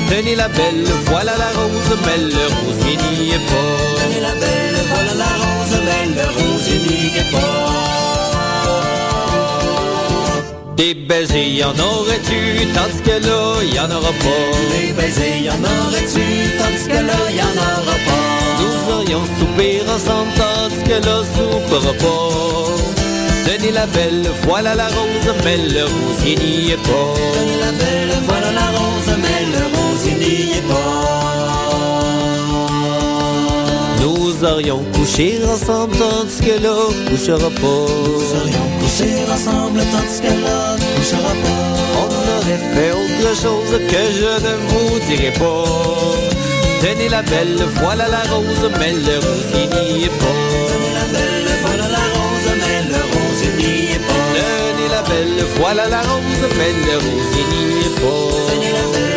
Tenez 0.09 0.37
la 0.37 0.49
belle, 0.49 0.85
voilà 1.07 1.33
la 1.39 1.51
rose, 1.59 1.93
mais 2.05 2.19
le 2.19 2.45
rosier 2.59 2.97
n'y 2.97 3.31
est 3.31 3.47
pas. 3.51 3.73
Tenez 4.01 4.21
la 4.21 4.35
belle, 4.35 4.79
voilà 4.93 5.15
la 5.25 5.33
rose, 5.43 5.77
mais 5.87 6.05
le 6.17 6.27
rosier 6.37 6.79
n'y 6.87 7.19
est 7.19 7.31
pas. 7.31 7.93
Des 10.77 10.95
baisers, 10.95 11.49
y 11.49 11.63
en 11.65 11.79
aurais-tu, 11.79 12.67
tandis 12.75 13.03
que 13.03 13.17
là, 13.27 13.63
y 13.63 13.79
en 13.79 13.91
aura 13.91 14.13
pas. 14.25 14.51
Les 14.73 14.93
baisers, 14.93 15.39
y 15.45 15.49
en 15.51 15.63
aurait-tu, 15.63 16.25
tandis 16.59 16.87
que 16.89 17.01
là, 17.09 17.19
y 17.31 17.41
en 17.41 17.57
aura 17.57 17.97
pas. 17.97 18.02
Nous 18.93 18.99
aurions 18.99 19.25
soupir 19.39 19.83
ensemble, 19.95 20.31
tandis 20.37 20.83
que 20.85 20.99
là, 21.07 21.23
soupera 21.35 21.93
pas. 21.95 22.31
Tenez 23.47 23.73
la 23.73 23.87
belle, 23.87 24.29
voilà 24.43 24.75
la 24.75 24.87
rose, 24.89 25.35
mais 25.45 25.57
le 25.57 25.85
rosier 25.85 26.37
n'y 26.37 26.71
est 26.73 26.77
pas. 26.77 27.15
Tenez 27.35 27.59
la 27.59 27.73
belle, 27.73 28.15
voilà 28.27 28.53
la 28.53 28.67
rose, 28.79 29.17
mais 29.19 29.45
le 29.55 29.65
rosier 29.77 30.15
n'y 30.15 30.53
est 30.59 30.67
pas. 30.69 30.79
Nous 34.01 34.45
aurions 34.45 34.83
couché 34.95 35.41
ensemble, 35.51 35.97
tandis 35.97 36.41
que 36.41 36.63
là, 36.63 36.77
couchera 37.09 37.51
pas. 37.51 37.63
Nous 37.63 38.31
aurions 38.41 38.69
couché 38.81 39.09
ensemble, 39.33 39.81
tandis 39.91 40.21
que 40.21 40.35
là, 40.45 40.77
couchera 40.97 41.33
pas. 41.45 41.65
On 41.99 42.11
aurait 42.37 42.63
fait 42.75 42.93
autre 42.93 43.31
chose 43.41 43.73
que 43.91 44.03
je 44.21 44.33
ne 44.45 44.55
vous 44.69 44.99
dirai 45.09 45.33
pas. 45.33 46.32
Tenez 46.83 47.09
la 47.09 47.23
belle, 47.23 47.63
voilà 47.81 48.09
la 48.09 48.23
rose, 48.23 48.69
mais 48.81 48.93
le 48.93 49.15
rosier 49.25 49.67
n'y 49.69 50.05
est 50.05 50.09
pas. 50.09 50.35
Tenez 50.67 50.93
la 50.99 51.07
belle, 51.15 51.49
voilà 51.65 51.89
la 51.89 52.05
rose, 52.17 52.51
mais 52.61 52.83
le 52.91 53.01
rosier 53.15 53.53
n'y 53.57 53.93
est 53.93 53.99
pas. 54.01 54.25
Tenez 54.35 54.89
la 54.91 55.03
belle, 55.03 55.45
voilà 55.59 55.89
la 55.89 56.01
rose, 56.01 56.45
mais 56.59 56.73
le 56.87 56.97
rosier 56.97 57.45
n'y 57.53 57.87
est 57.87 57.95
pas. 58.01 59.12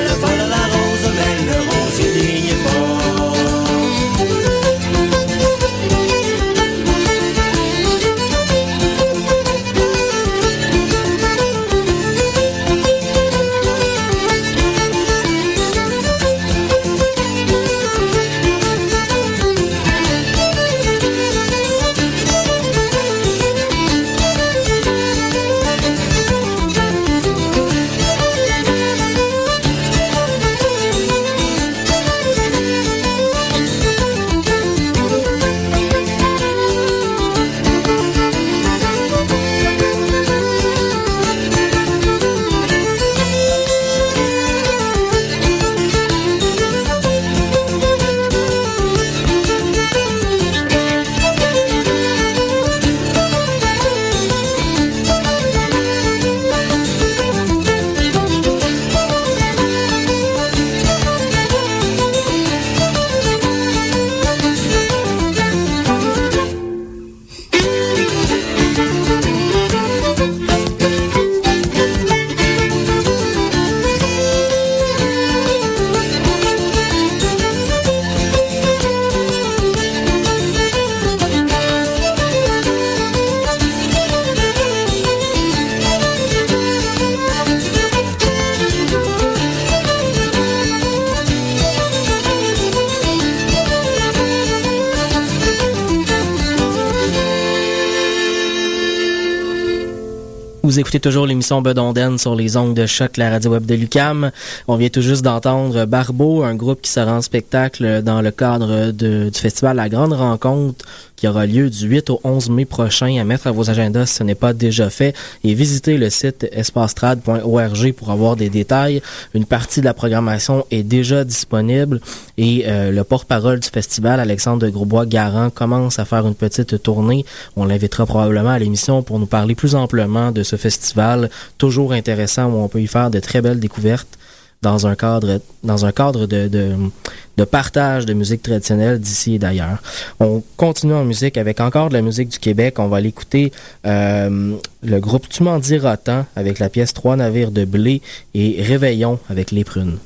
Écoutez 100.95 101.10
toujours 101.10 101.27
l'émission 101.27 101.62
Bedonden 101.62 102.17
sur 102.17 102.36
les 102.36 102.55
ongles 102.55 102.73
de 102.73 102.86
choc, 102.86 103.17
la 103.17 103.29
radio 103.29 103.51
web 103.51 103.65
de 103.65 103.75
Lucam. 103.75 104.31
On 104.69 104.77
vient 104.77 104.88
tout 104.88 105.01
juste 105.01 105.23
d'entendre 105.23 105.84
Barbeau, 105.84 106.43
un 106.43 106.55
groupe 106.55 106.81
qui 106.81 106.89
sera 106.89 107.12
en 107.12 107.21
spectacle 107.21 108.01
dans 108.01 108.21
le 108.21 108.31
cadre 108.31 108.91
du 108.91 109.29
festival 109.34 109.75
La 109.75 109.89
Grande 109.89 110.13
Rencontre 110.13 110.85
qui 111.15 111.28
aura 111.28 111.45
lieu 111.45 111.69
du 111.69 111.88
8 111.88 112.10
au 112.10 112.19
11 112.23 112.49
mai 112.49 112.65
prochain. 112.65 113.17
À 113.19 113.23
mettre 113.23 113.47
à 113.47 113.51
vos 113.51 113.69
agendas 113.69 114.08
si 114.08 114.15
ce 114.15 114.23
n'est 114.23 114.36
pas 114.36 114.54
déjà 114.54 114.89
fait 114.89 115.15
et 115.43 115.54
visitez 115.54 115.97
le 115.97 116.10
site 116.10 116.47
espastrad.org 116.51 117.93
pour 117.93 118.12
avoir 118.12 118.36
des 118.36 118.49
détails. 118.49 119.01
Une 119.34 119.45
partie 119.45 119.80
de 119.80 119.86
la 119.86 119.93
programmation 119.93 120.65
est 120.71 120.84
déjà 120.84 121.23
disponible 121.23 122.01
et 122.38 122.63
euh, 122.67 122.91
le 122.91 123.04
porte-parole 123.04 123.60
du 123.60 123.69
festival, 123.69 124.19
Alexandre 124.19 124.65
de 124.65 124.69
Grosbois-Garant, 124.69 125.49
commence 125.49 125.99
à 125.99 126.06
faire 126.06 126.28
une 126.28 126.36
petite 126.36 126.82
tournée. 126.82 127.25
On 127.56 127.65
l'invitera 127.65 128.06
probablement 128.06 128.49
à 128.49 128.60
l'émission 128.60 129.04
pour 129.04 129.19
nous 129.19 129.25
parler 129.25 129.56
plus 129.56 129.75
amplement 129.75 130.32
de 130.32 130.43
ce 130.43 130.56
festival, 130.56 131.30
toujours 131.58 131.93
intéressant 131.93 132.45
où 132.47 132.58
on 132.58 132.67
peut 132.67 132.82
y 132.82 132.88
faire 132.88 133.10
de 133.10 133.19
très 133.19 133.41
belles 133.41 133.60
découvertes 133.60 134.17
dans 134.61 134.87
un 134.87 134.95
cadre, 134.95 135.39
dans 135.63 135.85
un 135.85 135.91
cadre 135.91 136.25
de, 136.25 136.47
de, 136.47 137.43
partage 137.43 138.05
de 138.05 138.13
musique 138.13 138.41
traditionnelle 138.41 138.99
d'ici 138.99 139.35
et 139.35 139.39
d'ailleurs. 139.39 139.81
On 140.19 140.41
continue 140.57 140.93
en 140.93 141.05
musique 141.05 141.37
avec 141.37 141.59
encore 141.59 141.89
de 141.89 141.93
la 141.93 142.01
musique 142.01 142.29
du 142.29 142.39
Québec. 142.39 142.79
On 142.79 142.87
va 142.87 142.99
l'écouter 143.01 143.51
euh, 143.85 144.55
le 144.83 144.99
groupe 144.99 145.29
Tu 145.29 145.43
m'en 145.43 145.59
diras 145.59 145.97
tant 145.97 146.25
avec 146.35 146.59
la 146.59 146.69
pièce 146.69 146.93
Trois 146.93 147.15
navires 147.15 147.51
de 147.51 147.65
blé 147.65 148.01
et 148.33 148.61
Réveillon 148.61 149.19
avec 149.29 149.51
les 149.51 149.63
prunes. 149.63 149.97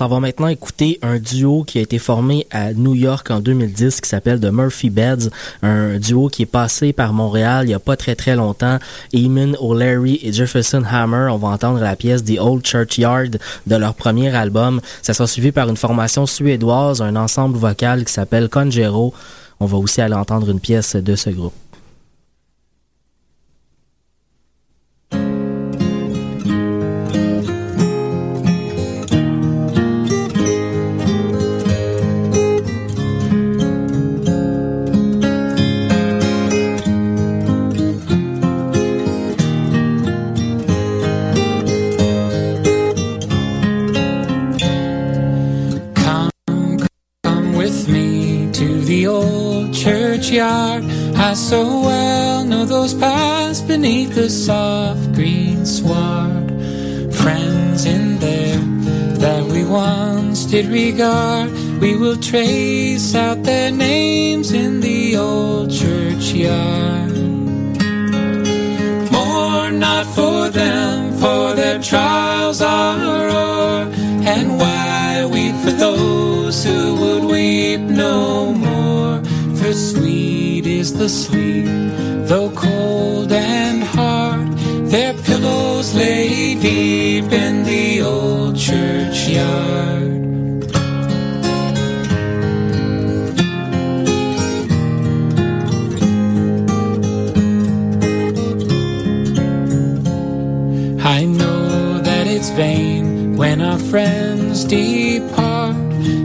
s'en 0.00 0.08
va 0.08 0.18
maintenant 0.18 0.48
écouter 0.48 0.98
un 1.02 1.18
duo 1.18 1.62
qui 1.62 1.76
a 1.76 1.82
été 1.82 1.98
formé 1.98 2.46
à 2.50 2.72
New 2.72 2.94
York 2.94 3.30
en 3.30 3.40
2010 3.40 4.00
qui 4.00 4.08
s'appelle 4.08 4.40
The 4.40 4.46
Murphy 4.46 4.88
Beds, 4.88 5.28
un 5.60 5.98
duo 5.98 6.30
qui 6.30 6.44
est 6.44 6.46
passé 6.46 6.94
par 6.94 7.12
Montréal 7.12 7.66
il 7.66 7.68
n'y 7.68 7.74
a 7.74 7.78
pas 7.78 7.98
très 7.98 8.16
très 8.16 8.34
longtemps. 8.34 8.78
Eamon 9.12 9.52
O'Leary 9.60 10.18
et 10.22 10.32
Jefferson 10.32 10.82
Hammer, 10.90 11.28
on 11.30 11.36
va 11.36 11.48
entendre 11.48 11.80
la 11.80 11.96
pièce 11.96 12.24
The 12.24 12.38
Old 12.40 12.64
Churchyard 12.64 13.36
de 13.66 13.76
leur 13.76 13.92
premier 13.92 14.34
album. 14.34 14.80
Ça 15.02 15.12
sera 15.12 15.26
suivi 15.26 15.52
par 15.52 15.68
une 15.68 15.76
formation 15.76 16.24
suédoise, 16.24 17.02
un 17.02 17.14
ensemble 17.14 17.58
vocal 17.58 18.06
qui 18.06 18.12
s'appelle 18.14 18.48
Conjero. 18.48 19.12
On 19.60 19.66
va 19.66 19.76
aussi 19.76 20.00
aller 20.00 20.14
entendre 20.14 20.48
une 20.48 20.60
pièce 20.60 20.96
de 20.96 21.14
ce 21.14 21.28
groupe. 21.28 21.52
I 51.30 51.34
so 51.34 51.62
well 51.62 52.44
know 52.44 52.64
those 52.64 52.92
paths 52.92 53.60
beneath 53.60 54.16
the 54.16 54.28
soft 54.28 55.12
green 55.12 55.64
sward. 55.64 56.48
Friends 57.14 57.86
in 57.86 58.18
there 58.18 58.58
that 59.22 59.44
we 59.44 59.64
once 59.64 60.44
did 60.44 60.66
regard, 60.66 61.52
we 61.80 61.94
will 61.96 62.16
trace 62.16 63.14
out 63.14 63.44
their 63.44 63.70
names 63.70 64.50
in 64.50 64.80
the 64.80 65.16
old 65.18 65.70
churchyard. 65.70 67.12
Mourn 69.12 69.78
not 69.78 70.06
for 70.06 70.48
them, 70.48 71.12
for 71.20 71.54
their 71.54 71.80
trials 71.80 72.60
are 72.60 73.28
o'er, 73.28 73.88
and 74.34 74.58
why 74.58 75.24
weep 75.30 75.54
for 75.62 75.70
those 75.70 76.64
who 76.64 76.96
would 76.96 77.22
weep 77.22 77.82
no 77.82 78.52
more? 78.52 78.79
sweet 79.74 80.66
is 80.66 80.94
the 80.94 81.08
sleep, 81.08 81.66
though 82.26 82.50
cold 82.50 83.30
and 83.32 83.82
hard. 83.82 84.48
Their 84.88 85.14
pillows 85.14 85.94
lay 85.94 86.54
deep 86.54 87.30
in 87.32 87.62
the 87.62 88.02
old 88.02 88.56
churchyard. 88.56 90.20
I 101.04 101.24
know 101.24 101.98
that 102.00 102.26
it's 102.26 102.50
vain 102.50 103.36
when 103.36 103.60
our 103.60 103.78
friends 103.78 104.64
depart 104.64 105.76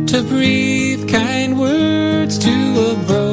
to 0.08 0.24
breathe 0.24 1.08
kind 1.10 1.60
words 1.60 2.40
to 2.40 2.50
a 2.50 2.96
broken 3.06 3.25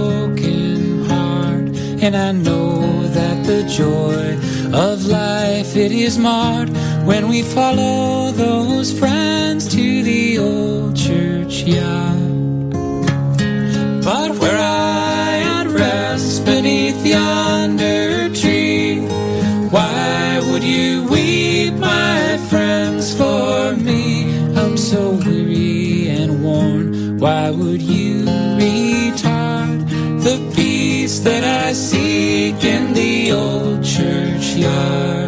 and 2.05 2.17
I 2.17 2.33
know 2.33 3.07
that 3.11 3.47
the 3.47 3.63
joy 3.63 4.35
of 4.77 5.07
life 5.07 5.77
it 5.77 5.93
is 5.93 6.19
marred 6.19 6.69
when 7.07 7.29
we 7.29 7.43
follow 7.43 8.33
those 8.33 8.91
friends 8.99 9.69
to 9.69 10.03
the 10.03 10.37
old 10.39 10.97
churchyard. 10.97 12.71
But 14.03 14.37
where 14.41 14.59
I 14.59 15.61
at 15.61 15.69
rest 15.69 16.45
beneath 16.45 17.07
yonder 17.07 18.35
tree, 18.35 19.07
why 19.71 20.41
would 20.51 20.65
you 20.65 21.05
weep, 21.05 21.75
my 21.75 22.37
friends, 22.51 23.15
for 23.17 23.77
me? 23.77 24.25
I'm 24.57 24.77
so 24.77 25.13
weary 25.25 26.09
and 26.09 26.43
worn. 26.43 27.19
Why 27.21 27.51
would 27.51 27.81
you 27.81 28.02
that 31.21 31.45
I 31.45 31.73
seek 31.73 32.65
in 32.65 32.95
the 32.95 33.33
old 33.33 33.85
churchyard? 33.85 35.22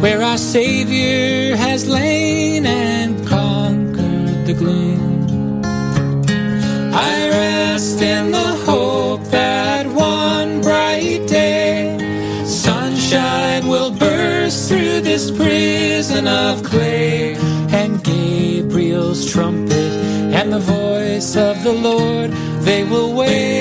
Where 0.00 0.22
our 0.22 0.38
Savior 0.38 1.56
has 1.56 1.88
lain 1.88 2.66
and 2.66 3.26
conquered 3.26 4.46
the 4.46 4.54
gloom. 4.54 5.60
I 6.94 7.28
rest 7.28 8.00
in 8.00 8.30
the 8.30 8.50
hope 8.64 9.24
that 9.30 9.86
one 9.86 10.60
bright 10.60 11.26
day 11.26 11.98
sunshine 12.46 13.66
will 13.66 13.90
burst 13.90 14.68
through 14.68 15.00
this 15.00 15.32
prison 15.32 16.28
of 16.28 16.62
clay, 16.62 17.34
and 17.70 18.02
Gabriel's 18.04 19.30
trumpet 19.30 19.92
and 20.32 20.52
the 20.52 20.60
voice 20.60 21.34
of 21.36 21.62
the 21.64 21.72
Lord 21.72 22.30
they 22.62 22.84
will 22.84 23.14
wake 23.14 23.57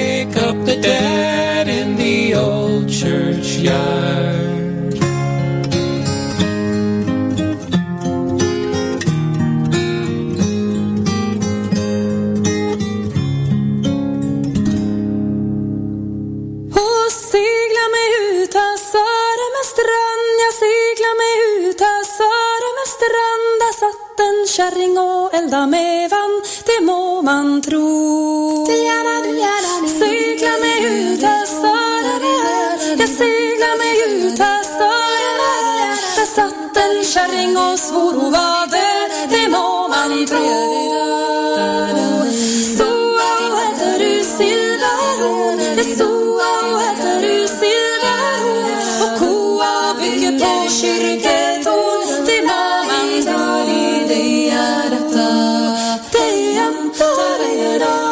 tired 56.97 57.41
of 57.41 57.75
it 57.75 57.81
all. 57.83 58.06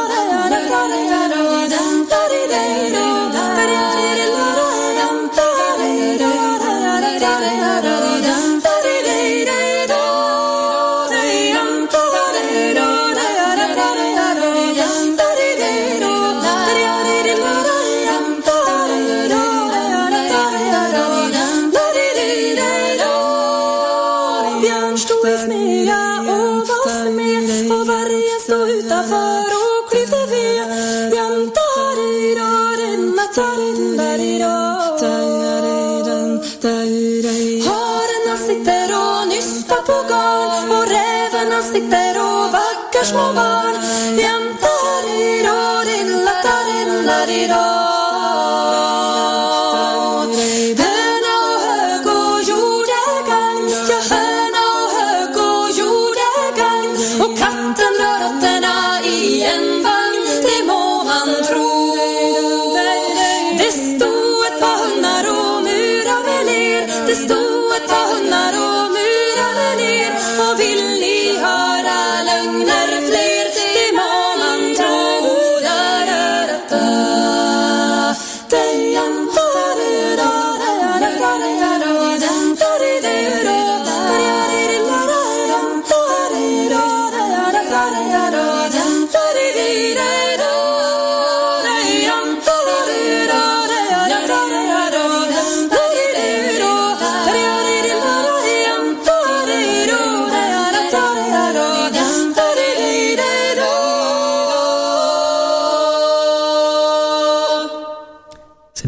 Rushmore, 43.06 43.78
yam 44.18 44.44
tarirore, 44.62 45.98
la 46.26 46.36
tarin, 46.46 46.90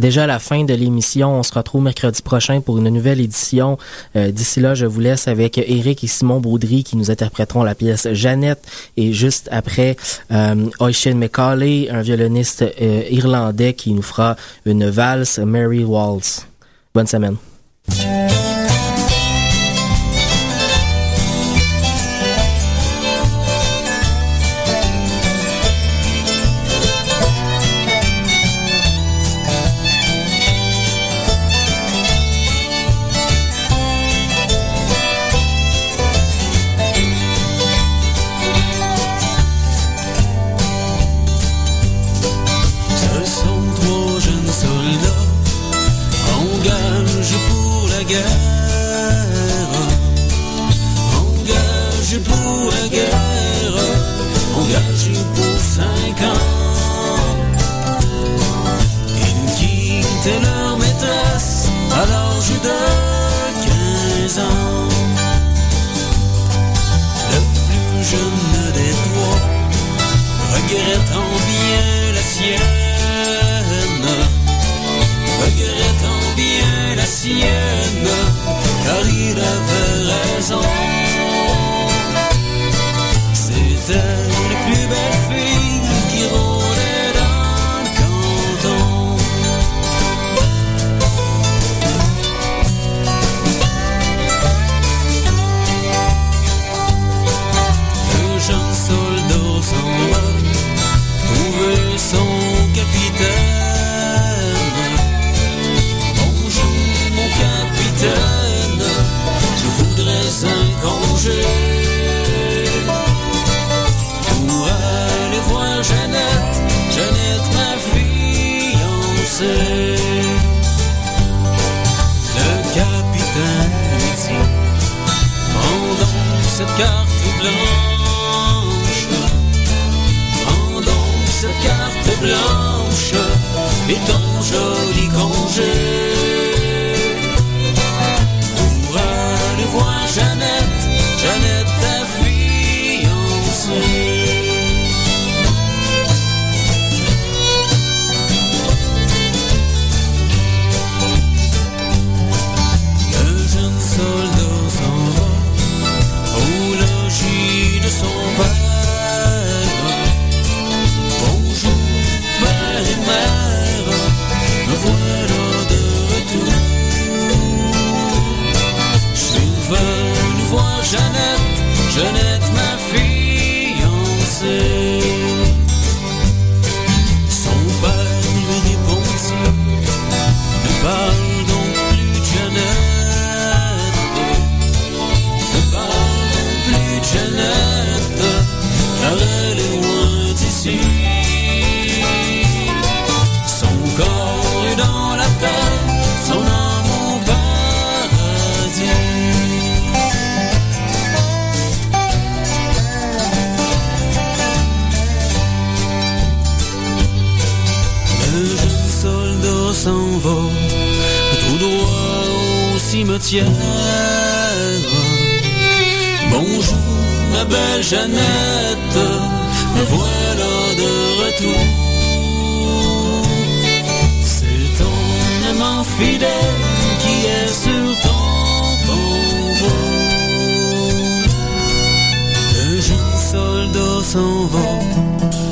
déjà 0.08 0.26
la 0.26 0.40
fin 0.40 0.64
de 0.64 0.74
l'émission. 0.74 1.38
On 1.38 1.44
se 1.44 1.54
retrouve 1.54 1.84
mercredi 1.84 2.22
prochain 2.22 2.62
pour 2.62 2.78
une 2.78 2.88
nouvelle 2.88 3.20
édition. 3.20 3.78
Euh, 4.16 4.32
d'ici 4.32 4.62
là, 4.62 4.74
je 4.74 4.86
vous 4.86 5.02
laisse 5.02 5.28
avec 5.28 5.58
Eric 5.58 6.02
et 6.02 6.08
Simon 6.08 6.40
Baudry 6.40 6.86
qui 6.86 6.96
nous 6.96 7.12
interpréteront 7.12 7.64
la 7.64 7.76
pièce 7.76 8.08
Jeannette 8.14 8.64
et 8.96 9.12
juste 9.12 9.50
après 9.52 9.98
euh, 10.32 10.56
McCauley, 11.14 11.90
un 11.90 12.02
violoniste 12.04 12.62
euh, 12.62 13.04
irlandais 13.10 13.74
qui 13.74 13.92
nous 13.92 14.02
fera 14.02 14.38
une 14.66 14.90
valse 14.90 15.40
Mary 15.40 15.84
Waltz. 15.84 16.48
Bonne 16.96 17.08
semaine. 17.08 17.36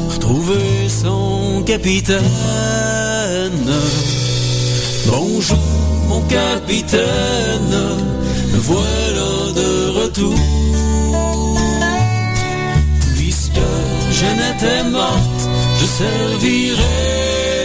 retrouver 0.09 0.89
son 0.89 1.63
capitaine. 1.66 2.22
Bonjour 5.07 5.57
mon 6.07 6.22
capitaine, 6.22 7.78
me 8.53 8.57
voilà 8.57 9.53
de 9.55 9.99
retour. 9.99 10.36
Puisque 13.16 13.68
je 14.11 14.26
n'étais 14.26 14.84
morte, 14.89 15.49
je 15.80 15.86
servirai 15.86 17.64